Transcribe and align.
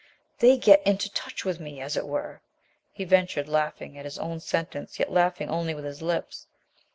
"They 0.39 0.57
get 0.57 0.81
into 0.83 1.11
touch 1.13 1.45
with 1.45 1.59
me, 1.59 1.79
as 1.79 1.95
it 1.95 2.07
were?" 2.07 2.41
he 2.91 3.03
ventured, 3.05 3.47
laughing 3.47 3.99
at 3.99 4.05
his 4.05 4.17
own 4.17 4.39
sentence, 4.39 4.97
yet 4.97 5.11
laughing 5.11 5.47
only 5.47 5.75
with 5.75 5.85
his 5.85 6.01
lips. 6.01 6.47